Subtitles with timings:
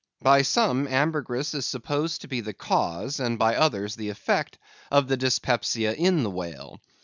[0.23, 4.57] By some, ambergris is supposed to be the cause, and by others the effect,
[4.89, 6.81] of the dyspepsia in the whale.